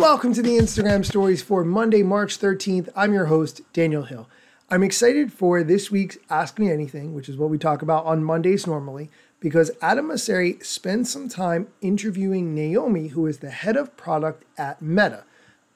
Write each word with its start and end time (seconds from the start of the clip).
Welcome 0.00 0.32
to 0.32 0.40
the 0.40 0.56
Instagram 0.56 1.04
stories 1.04 1.42
for 1.42 1.62
Monday, 1.62 2.02
March 2.02 2.38
13th. 2.38 2.88
I'm 2.96 3.12
your 3.12 3.26
host, 3.26 3.60
Daniel 3.74 4.04
Hill. 4.04 4.30
I'm 4.70 4.82
excited 4.82 5.30
for 5.30 5.62
this 5.62 5.90
week's 5.90 6.16
Ask 6.30 6.58
Me 6.58 6.70
Anything, 6.70 7.14
which 7.14 7.28
is 7.28 7.36
what 7.36 7.50
we 7.50 7.58
talk 7.58 7.82
about 7.82 8.06
on 8.06 8.24
Mondays 8.24 8.66
normally, 8.66 9.10
because 9.40 9.70
Adam 9.82 10.08
Mosseri 10.08 10.64
spends 10.64 11.10
some 11.10 11.28
time 11.28 11.68
interviewing 11.82 12.54
Naomi, 12.54 13.08
who 13.08 13.26
is 13.26 13.38
the 13.38 13.50
head 13.50 13.76
of 13.76 13.94
product 13.98 14.46
at 14.56 14.80
Meta. 14.80 15.24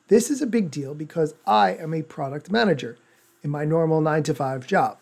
This 0.09 0.31
is 0.31 0.41
a 0.41 0.47
big 0.47 0.71
deal 0.71 0.95
because 0.95 1.35
I 1.47 1.73
am 1.73 1.93
a 1.93 2.01
product 2.03 2.51
manager 2.51 2.97
in 3.43 3.51
my 3.51 3.67
normal 3.67 4.01
nine 4.01 4.23
to 4.23 4.35
five 4.35 4.67
job. 4.67 4.97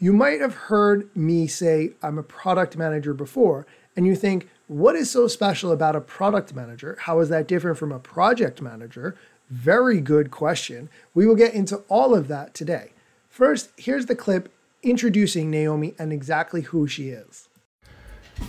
You 0.00 0.14
might 0.14 0.40
have 0.40 0.54
heard 0.54 1.14
me 1.14 1.46
say 1.46 1.92
I'm 2.02 2.16
a 2.16 2.22
product 2.22 2.78
manager 2.78 3.12
before, 3.12 3.66
and 3.94 4.06
you 4.06 4.16
think, 4.16 4.48
what 4.72 4.96
is 4.96 5.10
so 5.10 5.28
special 5.28 5.70
about 5.70 5.94
a 5.94 6.00
product 6.00 6.54
manager? 6.54 6.96
How 7.00 7.20
is 7.20 7.28
that 7.28 7.46
different 7.46 7.76
from 7.76 7.92
a 7.92 7.98
project 7.98 8.62
manager? 8.62 9.16
Very 9.50 10.00
good 10.00 10.30
question. 10.30 10.88
We 11.14 11.26
will 11.26 11.34
get 11.34 11.52
into 11.52 11.82
all 11.88 12.14
of 12.14 12.28
that 12.28 12.54
today. 12.54 12.92
First, 13.28 13.70
here's 13.76 14.06
the 14.06 14.16
clip 14.16 14.50
introducing 14.82 15.50
Naomi 15.50 15.94
and 15.98 16.12
exactly 16.12 16.62
who 16.62 16.88
she 16.88 17.10
is. 17.10 17.48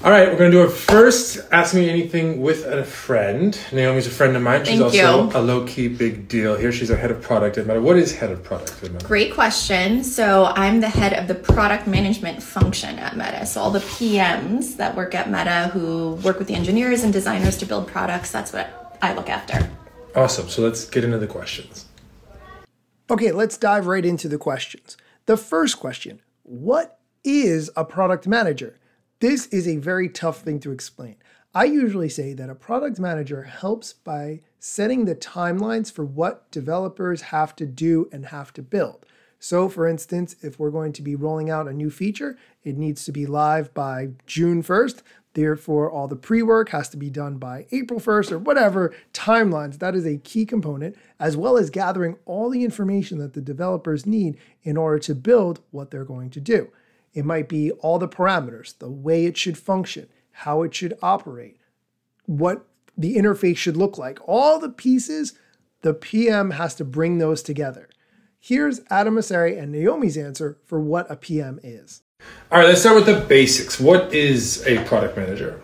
All 0.01 0.11
right, 0.11 0.27
we're 0.29 0.37
going 0.37 0.51
to 0.51 0.57
do 0.57 0.61
our 0.61 0.69
first 0.69 1.39
Ask 1.51 1.73
Me 1.73 1.89
Anything 1.89 2.41
with 2.41 2.65
a 2.65 2.83
friend. 2.83 3.57
Naomi's 3.71 4.07
a 4.07 4.09
friend 4.09 4.35
of 4.35 4.41
mine. 4.41 4.65
She's 4.65 4.79
Thank 4.79 4.83
also 4.83 5.29
you. 5.29 5.37
a 5.37 5.41
low 5.41 5.65
key 5.65 5.87
big 5.87 6.27
deal 6.27 6.55
here. 6.55 6.71
She's 6.71 6.89
a 6.89 6.97
head 6.97 7.09
of 7.09 7.21
product 7.21 7.57
at 7.57 7.67
Meta. 7.67 7.81
What 7.81 7.97
is 7.97 8.13
head 8.13 8.29
of 8.29 8.43
product 8.43 8.83
at 8.83 8.91
Meta? 8.91 9.05
Great 9.05 9.33
question. 9.33 10.03
So 10.03 10.45
I'm 10.55 10.81
the 10.81 10.89
head 10.89 11.13
of 11.13 11.29
the 11.29 11.35
product 11.35 11.87
management 11.87 12.43
function 12.43 12.99
at 12.99 13.15
Meta. 13.15 13.45
So 13.45 13.61
all 13.61 13.71
the 13.71 13.79
PMs 13.79 14.75
that 14.75 14.95
work 14.95 15.15
at 15.15 15.29
Meta 15.29 15.69
who 15.73 16.15
work 16.15 16.37
with 16.37 16.49
the 16.49 16.55
engineers 16.55 17.03
and 17.03 17.13
designers 17.13 17.57
to 17.57 17.65
build 17.65 17.87
products, 17.87 18.29
that's 18.29 18.51
what 18.51 18.97
I 19.01 19.13
look 19.13 19.29
after. 19.29 19.69
Awesome. 20.15 20.49
So 20.49 20.61
let's 20.61 20.83
get 20.85 21.05
into 21.05 21.17
the 21.17 21.27
questions. 21.27 21.85
Okay, 23.09 23.31
let's 23.31 23.57
dive 23.57 23.87
right 23.87 24.05
into 24.05 24.27
the 24.27 24.37
questions. 24.37 24.97
The 25.27 25.37
first 25.37 25.79
question 25.79 26.21
What 26.43 26.99
is 27.23 27.71
a 27.77 27.85
product 27.85 28.27
manager? 28.27 28.77
This 29.23 29.47
is 29.47 29.69
a 29.69 29.77
very 29.77 30.09
tough 30.09 30.41
thing 30.41 30.59
to 30.59 30.73
explain. 30.73 31.15
I 31.55 31.63
usually 31.63 32.09
say 32.09 32.33
that 32.33 32.49
a 32.49 32.55
product 32.55 32.99
manager 32.99 33.43
helps 33.43 33.93
by 33.93 34.41
setting 34.59 35.05
the 35.05 35.15
timelines 35.15 35.89
for 35.89 36.03
what 36.03 36.51
developers 36.51 37.21
have 37.21 37.55
to 37.55 37.65
do 37.65 38.09
and 38.11 38.25
have 38.25 38.51
to 38.51 38.61
build. 38.61 39.05
So, 39.39 39.69
for 39.69 39.87
instance, 39.87 40.35
if 40.41 40.59
we're 40.59 40.71
going 40.71 40.91
to 40.91 41.01
be 41.01 41.15
rolling 41.15 41.49
out 41.49 41.69
a 41.69 41.73
new 41.73 41.89
feature, 41.89 42.37
it 42.65 42.77
needs 42.77 43.05
to 43.05 43.13
be 43.13 43.25
live 43.25 43.73
by 43.73 44.09
June 44.25 44.61
1st. 44.61 45.03
Therefore, 45.35 45.89
all 45.89 46.09
the 46.09 46.17
pre 46.17 46.43
work 46.43 46.67
has 46.71 46.89
to 46.89 46.97
be 46.97 47.09
done 47.09 47.37
by 47.37 47.65
April 47.71 48.01
1st 48.01 48.33
or 48.33 48.39
whatever 48.39 48.93
timelines. 49.13 49.79
That 49.79 49.95
is 49.95 50.05
a 50.05 50.17
key 50.17 50.45
component, 50.45 50.97
as 51.17 51.37
well 51.37 51.55
as 51.55 51.69
gathering 51.69 52.17
all 52.25 52.49
the 52.49 52.65
information 52.65 53.19
that 53.19 53.35
the 53.35 53.41
developers 53.41 54.05
need 54.05 54.35
in 54.63 54.75
order 54.75 54.99
to 54.99 55.15
build 55.15 55.61
what 55.71 55.91
they're 55.91 56.03
going 56.03 56.29
to 56.31 56.41
do. 56.41 56.73
It 57.13 57.25
might 57.25 57.47
be 57.47 57.71
all 57.71 57.99
the 57.99 58.07
parameters, 58.07 58.77
the 58.77 58.89
way 58.89 59.25
it 59.25 59.37
should 59.37 59.57
function, 59.57 60.07
how 60.31 60.63
it 60.63 60.73
should 60.73 60.97
operate, 61.01 61.59
what 62.25 62.65
the 62.97 63.15
interface 63.15 63.57
should 63.57 63.77
look 63.77 63.97
like. 63.97 64.19
All 64.27 64.59
the 64.59 64.69
pieces, 64.69 65.33
the 65.81 65.93
PM 65.93 66.51
has 66.51 66.75
to 66.75 66.85
bring 66.85 67.17
those 67.17 67.43
together. 67.43 67.89
Here's 68.39 68.81
Adam 68.89 69.15
Mosseri 69.15 69.61
and 69.61 69.71
Naomi's 69.71 70.17
answer 70.17 70.57
for 70.65 70.79
what 70.79 71.09
a 71.09 71.15
PM 71.15 71.59
is. 71.63 72.01
All 72.51 72.59
right, 72.59 72.67
let's 72.67 72.81
start 72.81 72.95
with 72.95 73.05
the 73.05 73.21
basics. 73.21 73.79
What 73.79 74.13
is 74.13 74.65
a 74.65 74.83
product 74.85 75.15
manager? 75.17 75.61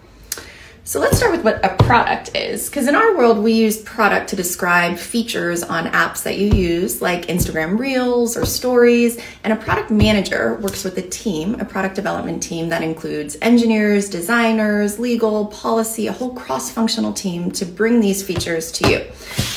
So 0.89 0.99
let's 0.99 1.17
start 1.17 1.33
with 1.33 1.43
what 1.43 1.63
a 1.63 1.75
product 1.83 2.35
is. 2.35 2.67
Because 2.67 2.87
in 2.87 2.95
our 2.95 3.15
world, 3.15 3.37
we 3.37 3.53
use 3.53 3.77
product 3.77 4.27
to 4.31 4.35
describe 4.35 4.97
features 4.97 5.61
on 5.61 5.85
apps 5.85 6.23
that 6.23 6.39
you 6.39 6.47
use, 6.51 7.00
like 7.00 7.27
Instagram 7.27 7.77
Reels 7.77 8.35
or 8.35 8.44
Stories. 8.44 9.22
And 9.44 9.53
a 9.53 9.55
product 9.55 9.91
manager 9.91 10.55
works 10.55 10.83
with 10.83 10.97
a 10.97 11.03
team, 11.03 11.53
a 11.59 11.66
product 11.66 11.94
development 11.94 12.41
team 12.41 12.69
that 12.69 12.81
includes 12.81 13.38
engineers, 13.39 14.09
designers, 14.09 14.97
legal, 14.97 15.45
policy, 15.45 16.07
a 16.07 16.11
whole 16.11 16.33
cross 16.33 16.72
functional 16.72 17.13
team 17.13 17.51
to 17.51 17.66
bring 17.67 17.99
these 17.99 18.23
features 18.23 18.72
to 18.72 18.89
you. 18.89 19.05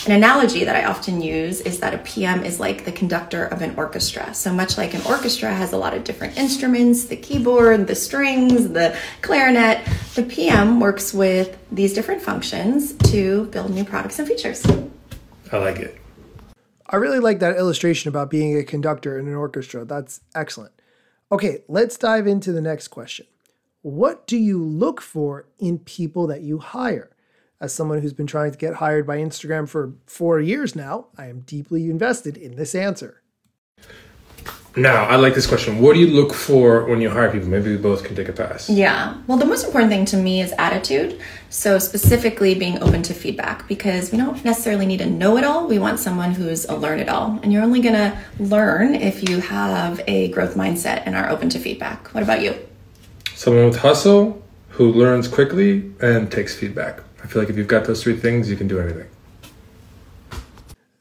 An 0.04 0.12
analogy 0.12 0.64
that 0.64 0.76
I 0.76 0.84
often 0.84 1.22
use 1.22 1.62
is 1.62 1.80
that 1.80 1.94
a 1.94 1.98
PM 1.98 2.44
is 2.44 2.60
like 2.60 2.84
the 2.84 2.92
conductor 2.92 3.46
of 3.46 3.62
an 3.62 3.74
orchestra. 3.78 4.34
So 4.34 4.52
much 4.52 4.76
like 4.76 4.92
an 4.92 5.00
orchestra 5.06 5.50
has 5.54 5.72
a 5.72 5.78
lot 5.78 5.94
of 5.94 6.04
different 6.04 6.36
instruments, 6.36 7.06
the 7.06 7.16
keyboard, 7.16 7.86
the 7.86 7.94
strings, 7.94 8.68
the 8.68 8.94
clarinet, 9.22 9.80
the 10.14 10.22
PM 10.22 10.78
works 10.78 11.14
with 11.14 11.56
these 11.70 11.94
different 11.94 12.20
functions 12.20 12.92
to 13.10 13.46
build 13.46 13.70
new 13.70 13.84
products 13.84 14.18
and 14.18 14.28
features. 14.28 14.64
I 15.50 15.56
like 15.56 15.78
it. 15.78 15.98
I 16.86 16.96
really 16.96 17.18
like 17.18 17.38
that 17.38 17.56
illustration 17.56 18.10
about 18.10 18.28
being 18.28 18.58
a 18.58 18.62
conductor 18.62 19.18
in 19.18 19.26
an 19.26 19.34
orchestra. 19.34 19.86
That's 19.86 20.20
excellent. 20.34 20.72
Okay, 21.30 21.62
let's 21.66 21.96
dive 21.96 22.26
into 22.26 22.52
the 22.52 22.60
next 22.60 22.88
question. 22.88 23.26
What 23.80 24.26
do 24.26 24.36
you 24.36 24.62
look 24.62 25.00
for 25.00 25.46
in 25.58 25.78
people 25.78 26.26
that 26.26 26.42
you 26.42 26.58
hire? 26.58 27.16
As 27.58 27.72
someone 27.72 28.02
who's 28.02 28.12
been 28.12 28.26
trying 28.26 28.52
to 28.52 28.58
get 28.58 28.74
hired 28.74 29.06
by 29.06 29.16
Instagram 29.16 29.66
for 29.66 29.94
four 30.06 30.40
years 30.40 30.76
now, 30.76 31.06
I 31.16 31.28
am 31.28 31.40
deeply 31.40 31.88
invested 31.88 32.36
in 32.36 32.56
this 32.56 32.74
answer. 32.74 33.21
Now, 34.74 35.04
I 35.04 35.16
like 35.16 35.34
this 35.34 35.46
question. 35.46 35.80
What 35.80 35.92
do 35.94 36.00
you 36.00 36.06
look 36.06 36.32
for 36.32 36.86
when 36.86 37.02
you 37.02 37.10
hire 37.10 37.30
people? 37.30 37.48
Maybe 37.48 37.70
we 37.70 37.76
both 37.76 38.04
can 38.04 38.16
take 38.16 38.30
a 38.30 38.32
pass. 38.32 38.70
Yeah. 38.70 39.18
Well, 39.26 39.36
the 39.36 39.44
most 39.44 39.66
important 39.66 39.92
thing 39.92 40.06
to 40.06 40.16
me 40.16 40.40
is 40.40 40.54
attitude. 40.56 41.20
So, 41.50 41.78
specifically 41.78 42.54
being 42.54 42.82
open 42.82 43.02
to 43.02 43.14
feedback 43.14 43.68
because 43.68 44.10
we 44.10 44.16
don't 44.16 44.42
necessarily 44.44 44.86
need 44.86 45.02
a 45.02 45.06
know 45.06 45.36
it 45.36 45.44
all. 45.44 45.66
We 45.66 45.78
want 45.78 45.98
someone 45.98 46.32
who's 46.32 46.64
a 46.64 46.74
learn 46.74 47.00
it 47.00 47.10
all. 47.10 47.38
And 47.42 47.52
you're 47.52 47.62
only 47.62 47.82
going 47.82 47.96
to 47.96 48.16
learn 48.38 48.94
if 48.94 49.28
you 49.28 49.40
have 49.40 50.00
a 50.06 50.28
growth 50.28 50.54
mindset 50.54 51.02
and 51.04 51.14
are 51.16 51.28
open 51.28 51.50
to 51.50 51.58
feedback. 51.58 52.08
What 52.14 52.22
about 52.22 52.40
you? 52.40 52.54
Someone 53.34 53.66
with 53.66 53.80
hustle 53.80 54.42
who 54.70 54.90
learns 54.90 55.28
quickly 55.28 55.92
and 56.00 56.32
takes 56.32 56.54
feedback. 56.54 57.00
I 57.22 57.26
feel 57.26 57.42
like 57.42 57.50
if 57.50 57.58
you've 57.58 57.68
got 57.68 57.84
those 57.84 58.02
three 58.02 58.16
things, 58.16 58.48
you 58.48 58.56
can 58.56 58.68
do 58.68 58.80
anything. 58.80 59.08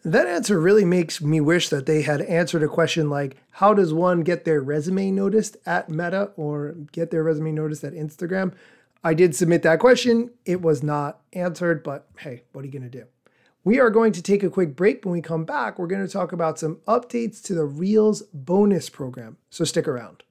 That 0.04 0.26
answer 0.26 0.60
really 0.60 0.86
makes 0.86 1.22
me 1.22 1.40
wish 1.42 1.70
that 1.70 1.86
they 1.86 2.02
had 2.02 2.22
answered 2.22 2.64
a 2.64 2.68
question 2.68 3.10
like 3.10 3.38
how 3.52 3.76
does 3.76 3.94
one 3.94 4.22
get 4.22 4.46
their 4.46 4.62
resume 4.62 5.12
noticed 5.12 5.58
at 5.66 5.90
Meta 5.90 6.32
or 6.36 6.76
get 6.92 7.12
their 7.12 7.24
resume 7.24 7.52
noticed 7.52 7.84
at 7.84 7.94
Instagram? 7.94 8.54
I 9.04 9.14
did 9.14 9.36
submit 9.36 9.62
that 9.64 9.80
question. 9.80 10.32
It 10.44 10.62
was 10.62 10.82
not 10.82 11.22
answered, 11.34 11.84
but 11.84 12.08
hey, 12.18 12.44
what 12.52 12.62
are 12.62 12.66
you 12.66 12.72
going 12.72 12.90
to 12.90 13.00
do? 13.00 13.06
We 13.64 13.80
are 13.80 13.92
going 13.92 14.12
to 14.14 14.24
take 14.24 14.42
a 14.42 14.50
quick 14.50 14.76
break. 14.76 15.06
When 15.06 15.12
we 15.12 15.22
come 15.22 15.46
back, 15.46 15.78
we're 15.78 15.86
going 15.86 16.06
to 16.06 16.12
talk 16.12 16.32
about 16.32 16.58
some 16.58 16.78
updates 16.88 17.42
to 17.44 17.54
the 17.54 17.66
Reels 17.66 18.24
bonus 18.34 18.90
program. 18.90 19.38
So 19.52 19.66
stick 19.66 19.88
around. 19.88 20.24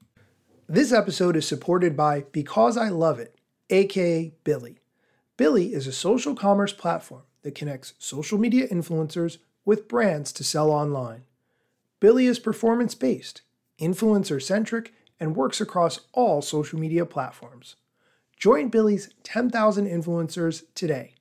This 0.68 0.92
episode 0.92 1.36
is 1.36 1.46
supported 1.46 1.96
by 1.96 2.24
Because 2.32 2.76
I 2.76 2.88
Love 2.88 3.20
It, 3.20 3.36
aka 3.70 4.32
Billy. 4.42 4.80
Billy 5.36 5.72
is 5.72 5.86
a 5.86 5.92
social 5.92 6.34
commerce 6.34 6.72
platform 6.72 7.22
that 7.42 7.54
connects 7.54 7.94
social 7.98 8.36
media 8.36 8.66
influencers 8.68 9.38
with 9.64 9.88
brands 9.88 10.32
to 10.32 10.44
sell 10.44 10.70
online. 10.70 11.24
Billy 12.00 12.26
is 12.26 12.38
performance 12.38 12.94
based, 12.94 13.40
influencer 13.80 14.40
centric, 14.42 14.92
and 15.18 15.34
works 15.36 15.60
across 15.60 16.00
all 16.12 16.40
social 16.40 16.78
media 16.78 17.04
platforms. 17.04 17.74
Join 18.36 18.68
Billy's 18.68 19.10
10,000 19.22 19.86
influencers 19.86 20.62
today. 20.74 21.14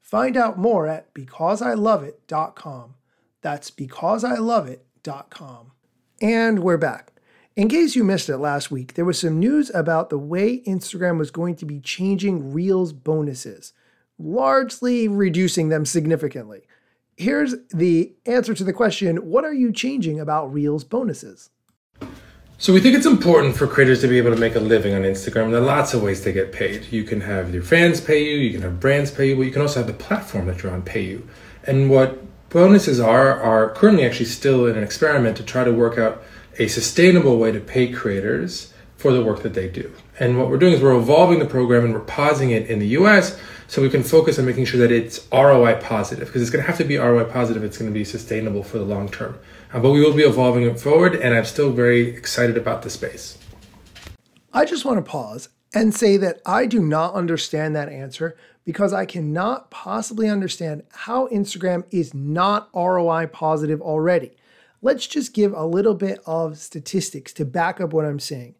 Find 0.00 0.36
out 0.36 0.58
more 0.58 0.88
at 0.88 1.14
becauseIloveIt.com. 1.14 2.94
That's 3.42 3.70
becauseIloveIt.com. 3.70 5.70
And 6.20 6.58
we're 6.60 6.76
back. 6.76 7.14
In 7.56 7.68
case 7.68 7.94
you 7.94 8.02
missed 8.02 8.28
it 8.28 8.38
last 8.38 8.72
week, 8.72 8.94
there 8.94 9.04
was 9.04 9.20
some 9.20 9.38
news 9.38 9.70
about 9.72 10.10
the 10.10 10.18
way 10.18 10.58
Instagram 10.62 11.18
was 11.18 11.30
going 11.30 11.54
to 11.56 11.64
be 11.64 11.78
changing 11.78 12.52
Reels 12.52 12.92
bonuses, 12.92 13.72
largely 14.18 15.06
reducing 15.06 15.68
them 15.68 15.84
significantly. 15.84 16.62
Here's 17.16 17.54
the 17.72 18.12
answer 18.26 18.54
to 18.54 18.64
the 18.64 18.72
question 18.72 19.16
What 19.28 19.44
are 19.44 19.52
you 19.52 19.72
changing 19.72 20.18
about 20.18 20.52
Reels 20.52 20.84
bonuses? 20.84 21.50
So 22.56 22.72
we 22.72 22.80
think 22.80 22.94
it's 22.94 23.06
important 23.06 23.56
for 23.56 23.66
creators 23.66 24.00
to 24.00 24.08
be 24.08 24.16
able 24.16 24.30
to 24.30 24.40
make 24.40 24.54
a 24.54 24.60
living 24.60 24.94
on 24.94 25.02
Instagram. 25.02 25.50
There 25.50 25.60
are 25.60 25.64
lots 25.64 25.92
of 25.92 26.02
ways 26.02 26.22
to 26.22 26.32
get 26.32 26.52
paid. 26.52 26.90
You 26.92 27.04
can 27.04 27.20
have 27.20 27.52
your 27.52 27.62
fans 27.62 28.00
pay 28.00 28.24
you, 28.24 28.36
you 28.36 28.52
can 28.52 28.62
have 28.62 28.80
brands 28.80 29.10
pay 29.10 29.28
you, 29.28 29.36
but 29.36 29.42
you 29.42 29.50
can 29.50 29.62
also 29.62 29.80
have 29.80 29.86
the 29.86 29.92
platform 29.92 30.46
that 30.46 30.62
you're 30.62 30.72
on 30.72 30.82
pay 30.82 31.02
you. 31.02 31.28
And 31.64 31.90
what 31.90 32.22
bonuses 32.50 33.00
are 33.00 33.40
are 33.40 33.70
currently 33.70 34.06
actually 34.06 34.26
still 34.26 34.66
in 34.66 34.76
an 34.76 34.84
experiment 34.84 35.36
to 35.36 35.42
try 35.42 35.64
to 35.64 35.72
work 35.72 35.98
out 35.98 36.22
a 36.58 36.68
sustainable 36.68 37.38
way 37.38 37.50
to 37.50 37.60
pay 37.60 37.90
creators 37.90 38.72
for 38.96 39.12
the 39.12 39.22
work 39.22 39.42
that 39.42 39.54
they 39.54 39.68
do. 39.68 39.92
And 40.18 40.38
what 40.38 40.48
we're 40.48 40.58
doing 40.58 40.72
is 40.72 40.80
we're 40.80 40.96
evolving 40.96 41.40
the 41.40 41.46
program 41.46 41.84
and 41.84 41.92
we're 41.92 42.00
pausing 42.00 42.50
it 42.50 42.68
in 42.68 42.78
the 42.78 42.88
US 42.88 43.38
so 43.66 43.82
we 43.82 43.90
can 43.90 44.02
focus 44.02 44.38
on 44.38 44.46
making 44.46 44.64
sure 44.64 44.78
that 44.80 44.92
it's 44.92 45.26
ROI 45.32 45.80
positive 45.80 46.28
because 46.28 46.42
it's 46.42 46.50
going 46.50 46.62
to 46.62 46.70
have 46.70 46.78
to 46.78 46.84
be 46.84 46.96
ROI 46.96 47.24
positive. 47.24 47.64
It's 47.64 47.78
going 47.78 47.90
to 47.90 47.94
be 47.94 48.04
sustainable 48.04 48.62
for 48.62 48.78
the 48.78 48.84
long 48.84 49.08
term. 49.08 49.38
Uh, 49.72 49.80
but 49.80 49.90
we 49.90 50.00
will 50.00 50.14
be 50.14 50.22
evolving 50.22 50.62
it 50.62 50.78
forward, 50.78 51.16
and 51.16 51.34
I'm 51.34 51.44
still 51.44 51.72
very 51.72 52.08
excited 52.10 52.56
about 52.56 52.82
the 52.82 52.90
space. 52.90 53.38
I 54.52 54.64
just 54.64 54.84
want 54.84 55.04
to 55.04 55.10
pause 55.10 55.48
and 55.74 55.92
say 55.92 56.16
that 56.18 56.40
I 56.46 56.66
do 56.66 56.80
not 56.80 57.14
understand 57.14 57.74
that 57.74 57.88
answer 57.88 58.36
because 58.64 58.92
I 58.92 59.04
cannot 59.04 59.70
possibly 59.70 60.28
understand 60.28 60.84
how 60.92 61.26
Instagram 61.28 61.84
is 61.90 62.14
not 62.14 62.70
ROI 62.72 63.26
positive 63.32 63.82
already. 63.82 64.30
Let's 64.80 65.06
just 65.06 65.34
give 65.34 65.52
a 65.52 65.66
little 65.66 65.94
bit 65.94 66.20
of 66.24 66.58
statistics 66.58 67.32
to 67.32 67.44
back 67.44 67.80
up 67.80 67.92
what 67.92 68.04
I'm 68.04 68.20
saying. 68.20 68.54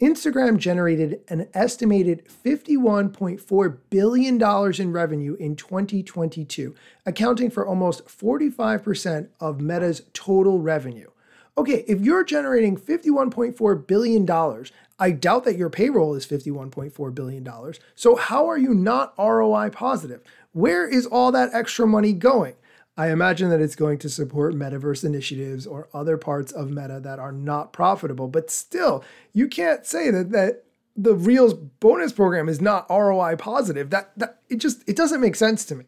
Instagram 0.00 0.56
generated 0.56 1.20
an 1.28 1.48
estimated 1.52 2.26
$51.4 2.26 3.78
billion 3.90 4.80
in 4.80 4.92
revenue 4.92 5.34
in 5.34 5.56
2022, 5.56 6.74
accounting 7.04 7.50
for 7.50 7.66
almost 7.66 8.06
45% 8.06 9.28
of 9.40 9.60
Meta's 9.60 10.02
total 10.14 10.58
revenue. 10.58 11.10
Okay, 11.58 11.84
if 11.86 12.00
you're 12.00 12.24
generating 12.24 12.78
$51.4 12.78 13.86
billion, 13.86 14.64
I 14.98 15.10
doubt 15.10 15.44
that 15.44 15.56
your 15.56 15.68
payroll 15.68 16.14
is 16.14 16.26
$51.4 16.26 17.14
billion. 17.14 17.46
So, 17.94 18.16
how 18.16 18.46
are 18.48 18.56
you 18.56 18.72
not 18.72 19.12
ROI 19.18 19.68
positive? 19.70 20.22
Where 20.52 20.88
is 20.88 21.04
all 21.04 21.30
that 21.32 21.50
extra 21.52 21.86
money 21.86 22.14
going? 22.14 22.54
I 23.00 23.12
imagine 23.12 23.48
that 23.48 23.62
it's 23.62 23.76
going 23.76 23.96
to 24.00 24.10
support 24.10 24.54
metaverse 24.54 25.06
initiatives 25.06 25.66
or 25.66 25.88
other 25.94 26.18
parts 26.18 26.52
of 26.52 26.68
Meta 26.68 27.00
that 27.00 27.18
are 27.18 27.32
not 27.32 27.72
profitable. 27.72 28.28
But 28.28 28.50
still, 28.50 29.02
you 29.32 29.48
can't 29.48 29.86
say 29.86 30.10
that 30.10 30.32
that 30.32 30.64
the 30.94 31.14
Reels 31.14 31.54
bonus 31.54 32.12
program 32.12 32.46
is 32.46 32.60
not 32.60 32.84
ROI 32.90 33.36
positive. 33.36 33.88
That 33.88 34.12
that 34.18 34.42
it 34.50 34.56
just 34.56 34.86
it 34.86 34.96
doesn't 34.96 35.22
make 35.22 35.34
sense 35.34 35.64
to 35.64 35.76
me. 35.76 35.86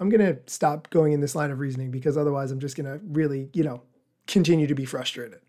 I'm 0.00 0.10
gonna 0.10 0.36
stop 0.46 0.90
going 0.90 1.14
in 1.14 1.22
this 1.22 1.34
line 1.34 1.50
of 1.50 1.60
reasoning 1.60 1.90
because 1.90 2.18
otherwise 2.18 2.50
I'm 2.50 2.60
just 2.60 2.76
gonna 2.76 3.00
really, 3.04 3.48
you 3.54 3.64
know, 3.64 3.80
continue 4.26 4.66
to 4.66 4.74
be 4.74 4.84
frustrated. 4.84 5.40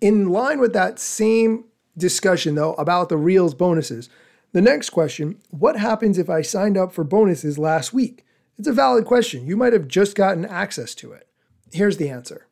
In 0.00 0.28
line 0.28 0.60
with 0.60 0.72
that 0.72 1.00
same 1.00 1.64
discussion 1.96 2.54
though 2.54 2.74
about 2.74 3.08
the 3.08 3.16
Reels 3.16 3.54
bonuses, 3.54 4.08
the 4.52 4.62
next 4.62 4.90
question, 4.90 5.40
what 5.50 5.74
happens 5.74 6.16
if 6.16 6.30
I 6.30 6.42
signed 6.42 6.76
up 6.76 6.92
for 6.92 7.02
bonuses 7.02 7.58
last 7.58 7.92
week? 7.92 8.24
It's 8.58 8.68
a 8.68 8.72
valid 8.72 9.04
question. 9.04 9.46
You 9.46 9.56
might 9.56 9.72
have 9.72 9.88
just 9.88 10.16
gotten 10.16 10.44
access 10.44 10.94
to 10.96 11.12
it. 11.12 11.28
Here's 11.72 11.96
the 11.96 12.08
answer. 12.08 12.46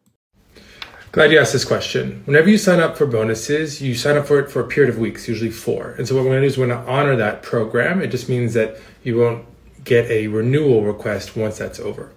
Glad 1.13 1.33
you 1.33 1.39
asked 1.39 1.53
this 1.53 1.65
question. 1.65 2.23
Whenever 2.27 2.51
you 2.51 2.59
sign 2.59 2.79
up 2.79 2.97
for 2.97 3.07
bonuses, 3.07 3.81
you 3.81 3.95
sign 3.95 4.17
up 4.17 4.27
for 4.27 4.39
it 4.39 4.51
for 4.51 4.61
a 4.61 4.67
period 4.67 4.93
of 4.93 5.01
weeks, 5.01 5.27
usually 5.27 5.51
four. 5.51 5.93
And 5.93 6.07
so 6.07 6.15
what 6.15 6.25
we're 6.25 6.31
going 6.31 6.43
to 6.43 6.47
do 6.49 6.53
is 6.53 6.59
we're 6.59 6.67
going 6.67 6.85
to 6.85 6.91
honor 6.91 7.17
that 7.17 7.43
program. 7.43 8.03
It 8.03 8.09
just 8.09 8.29
means 8.29 8.53
that 8.55 8.79
you 9.03 9.19
won't 9.19 9.47
get 9.83 10.11
a 10.11 10.27
renewal 10.27 10.85
request 10.85 11.35
once 11.35 11.59
that's 11.59 11.81
over. 11.81 12.13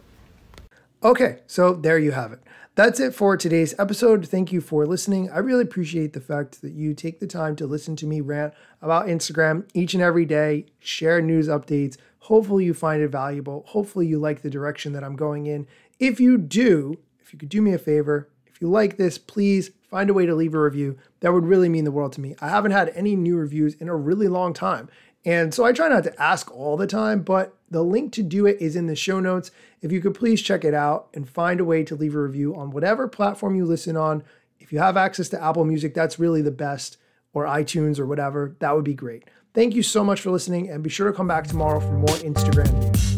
Okay, 1.02 1.40
so 1.48 1.74
there 1.74 1.98
you 1.98 2.12
have 2.12 2.34
it. 2.34 2.42
That's 2.76 3.00
it 3.00 3.16
for 3.16 3.38
today's 3.38 3.74
episode. 3.80 4.28
Thank 4.28 4.52
you 4.52 4.62
for 4.62 4.86
listening. 4.86 5.30
I 5.32 5.40
really 5.40 5.64
appreciate 5.64 6.14
the 6.14 6.22
fact 6.22 6.62
that 6.62 6.74
you 6.74 6.94
take 6.94 7.20
the 7.20 7.28
time 7.28 7.56
to 7.58 7.68
listen 7.68 7.96
to 7.98 8.06
me 8.06 8.22
rant 8.22 8.54
about 8.82 9.08
Instagram 9.08 9.68
each 9.74 9.94
and 9.94 10.04
every 10.04 10.26
day, 10.26 10.66
share 10.80 11.22
news 11.22 11.48
updates. 11.48 11.98
Hopefully, 12.20 12.66
you 12.66 12.74
find 12.74 13.02
it 13.02 13.10
valuable. 13.10 13.64
Hopefully, 13.68 14.08
you 14.08 14.20
like 14.20 14.42
the 14.42 14.50
direction 14.50 14.94
that 14.94 15.04
I'm 15.04 15.16
going 15.16 15.46
in. 15.46 15.68
If 16.00 16.20
you 16.20 16.38
do, 16.38 17.00
if 17.20 17.34
you 17.34 17.40
could 17.40 17.50
do 17.50 17.62
me 17.62 17.74
a 17.74 17.80
favor, 17.80 18.30
if 18.48 18.62
you 18.62 18.70
like 18.70 18.98
this, 18.98 19.18
please 19.18 19.72
find 19.90 20.10
a 20.10 20.14
way 20.14 20.26
to 20.26 20.36
leave 20.36 20.54
a 20.54 20.62
review. 20.62 20.98
That 21.22 21.34
would 21.34 21.46
really 21.46 21.70
mean 21.70 21.86
the 21.86 21.92
world 21.92 22.14
to 22.14 22.22
me. 22.22 22.36
I 22.42 22.50
haven't 22.50 22.72
had 22.72 22.90
any 22.90 23.16
new 23.16 23.38
reviews 23.38 23.76
in 23.76 23.90
a 23.90 23.96
really 23.96 24.28
long 24.28 24.54
time. 24.54 24.90
And 25.26 25.54
so 25.54 25.66
I 25.66 25.74
try 25.74 25.90
not 25.90 26.04
to 26.06 26.22
ask 26.22 26.50
all 26.52 26.78
the 26.78 26.88
time, 26.88 27.24
but 27.24 27.54
the 27.70 27.84
link 27.84 28.14
to 28.14 28.24
do 28.24 28.46
it 28.46 28.62
is 28.62 28.76
in 28.76 28.88
the 28.88 28.96
show 28.96 29.20
notes. 29.20 29.52
If 29.82 29.92
you 29.92 30.02
could 30.02 30.14
please 30.14 30.42
check 30.42 30.64
it 30.64 30.74
out 30.74 31.10
and 31.14 31.30
find 31.30 31.60
a 31.60 31.66
way 31.66 31.84
to 31.84 31.96
leave 31.96 32.16
a 32.16 32.22
review 32.22 32.56
on 32.56 32.72
whatever 32.72 33.08
platform 33.08 33.56
you 33.56 33.66
listen 33.66 33.98
on. 33.98 34.24
If 34.60 34.72
you 34.72 34.80
have 34.80 34.98
access 34.98 35.30
to 35.30 35.44
Apple 35.44 35.66
Music, 35.66 35.94
that's 35.94 36.20
really 36.20 36.42
the 36.42 36.52
best, 36.52 36.98
or 37.34 37.46
iTunes 37.46 38.00
or 38.00 38.06
whatever, 38.06 38.56
that 38.60 38.76
would 38.76 38.86
be 38.86 38.94
great. 38.94 39.24
Thank 39.54 39.74
you 39.74 39.82
so 39.82 40.04
much 40.04 40.22
for 40.22 40.30
listening, 40.30 40.70
and 40.70 40.84
be 40.84 40.90
sure 40.90 41.08
to 41.12 41.14
come 41.16 41.28
back 41.28 41.48
tomorrow 41.48 41.80
for 41.80 41.94
more 41.94 42.16
Instagram 42.18 42.72
news. 42.74 43.18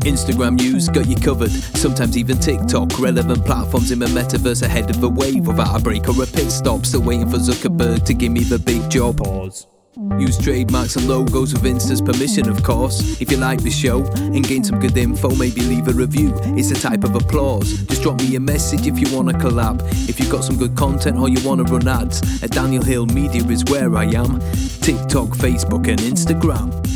Instagram 0.00 0.56
news 0.56 0.88
got 0.88 1.06
you 1.06 1.14
covered, 1.14 1.50
sometimes 1.50 2.16
even 2.16 2.38
TikTok. 2.38 2.98
Relevant 2.98 3.44
platforms 3.44 3.92
in 3.92 4.00
the 4.00 4.06
metaverse 4.06 4.62
ahead 4.62 4.90
of 4.90 5.00
the 5.00 5.08
wave 5.08 5.46
without 5.46 5.78
a 5.78 5.82
break 5.82 6.08
or 6.08 6.22
a 6.22 6.26
pit 6.26 6.50
stop. 6.50 6.84
Still 6.84 7.02
waiting 7.02 7.28
for 7.28 7.36
Zuckerberg 7.36 8.04
to 8.06 8.14
give 8.14 8.32
me 8.32 8.40
the 8.40 8.58
big 8.58 8.90
job. 8.90 9.18
Pause. 9.18 9.66
Use 9.96 10.38
trademarks 10.38 10.94
and 10.94 11.08
logos 11.08 11.52
with 11.52 11.66
Insta's 11.66 12.00
permission, 12.00 12.48
of 12.48 12.62
course. 12.62 13.20
If 13.20 13.30
you 13.30 13.38
like 13.38 13.60
the 13.62 13.70
show 13.70 14.04
and 14.14 14.46
gain 14.46 14.62
some 14.62 14.78
good 14.78 14.96
info, 14.96 15.34
maybe 15.34 15.62
leave 15.62 15.88
a 15.88 15.92
review. 15.92 16.32
It's 16.56 16.70
a 16.70 16.80
type 16.80 17.02
of 17.02 17.16
applause. 17.16 17.82
Just 17.86 18.02
drop 18.02 18.20
me 18.20 18.36
a 18.36 18.40
message 18.40 18.86
if 18.86 19.00
you 19.00 19.14
want 19.14 19.30
to 19.30 19.34
collab. 19.34 19.80
If 20.08 20.20
you've 20.20 20.30
got 20.30 20.44
some 20.44 20.56
good 20.56 20.76
content 20.76 21.18
or 21.18 21.28
you 21.28 21.44
want 21.46 21.66
to 21.66 21.72
run 21.72 21.88
ads, 21.88 22.22
at 22.42 22.50
Daniel 22.50 22.84
Hill 22.84 23.06
Media 23.06 23.42
is 23.46 23.64
where 23.64 23.96
I 23.96 24.04
am. 24.04 24.38
TikTok, 24.80 25.30
Facebook, 25.30 25.88
and 25.88 25.98
Instagram. 25.98 26.89